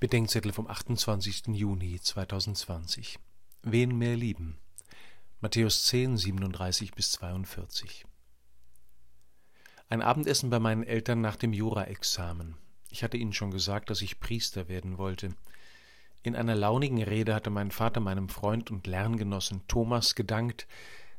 [0.00, 1.48] Bedenkzettel vom 28.
[1.48, 3.18] Juni 2020.
[3.64, 4.56] Wen mehr lieben?
[5.42, 8.06] Matthäus 10, 37 bis 42.
[9.90, 12.56] Ein Abendessen bei meinen Eltern nach dem Jura-Examen.
[12.88, 15.34] Ich hatte ihnen schon gesagt, dass ich Priester werden wollte.
[16.22, 20.66] In einer launigen Rede hatte mein Vater meinem Freund und Lerngenossen Thomas gedankt,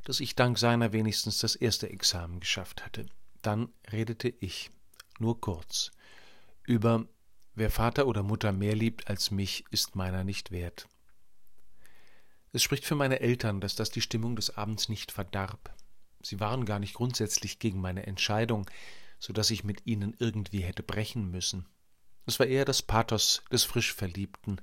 [0.02, 3.06] dass ich dank seiner wenigstens das erste Examen geschafft hatte.
[3.42, 4.72] Dann redete ich,
[5.20, 5.92] nur kurz,
[6.64, 7.06] über
[7.54, 10.88] Wer Vater oder Mutter mehr liebt als mich, ist meiner nicht wert.
[12.52, 15.74] Es spricht für meine Eltern, dass das die Stimmung des Abends nicht verdarb.
[16.22, 18.70] Sie waren gar nicht grundsätzlich gegen meine Entscheidung,
[19.18, 21.66] so dass ich mit ihnen irgendwie hätte brechen müssen.
[22.26, 24.60] Es war eher das Pathos des Frischverliebten,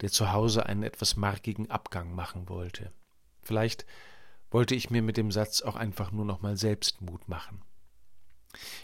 [0.00, 2.92] der zu Hause einen etwas markigen Abgang machen wollte.
[3.42, 3.86] Vielleicht
[4.50, 7.62] wollte ich mir mit dem Satz auch einfach nur noch mal selbst Mut machen.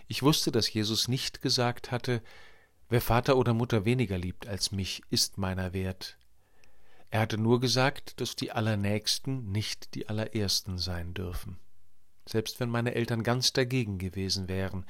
[0.06, 2.22] Ich wusste, dass Jesus nicht gesagt hatte,
[2.94, 6.16] Wer Vater oder Mutter weniger liebt als mich, ist meiner wert.
[7.10, 11.56] Er hatte nur gesagt, dass die Allernächsten nicht die Allerersten sein dürfen.
[12.24, 14.86] Selbst wenn meine Eltern ganz dagegen gewesen wären,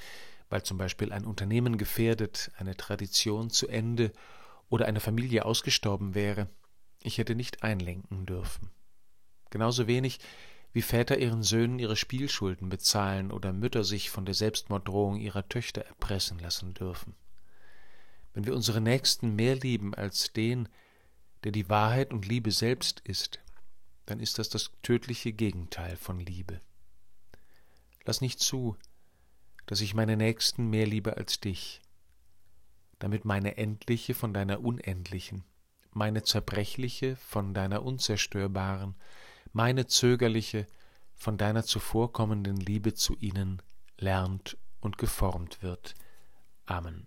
[0.50, 4.12] weil zum Beispiel ein Unternehmen gefährdet, eine Tradition zu Ende
[4.68, 6.50] oder eine Familie ausgestorben wäre,
[7.02, 8.68] ich hätte nicht einlenken dürfen.
[9.48, 10.18] Genauso wenig
[10.74, 15.80] wie Väter ihren Söhnen ihre Spielschulden bezahlen oder Mütter sich von der Selbstmorddrohung ihrer Töchter
[15.86, 17.14] erpressen lassen dürfen
[18.34, 20.68] wenn wir unsere Nächsten mehr lieben als den,
[21.44, 23.40] der die Wahrheit und Liebe selbst ist,
[24.06, 26.60] dann ist das das tödliche Gegenteil von Liebe.
[28.04, 28.76] Lass nicht zu,
[29.66, 31.80] dass ich meine Nächsten mehr liebe als dich,
[32.98, 35.44] damit meine endliche von deiner unendlichen,
[35.92, 38.94] meine zerbrechliche von deiner unzerstörbaren,
[39.52, 40.66] meine zögerliche
[41.14, 43.62] von deiner zuvorkommenden Liebe zu ihnen
[43.98, 45.94] lernt und geformt wird.
[46.66, 47.06] Amen.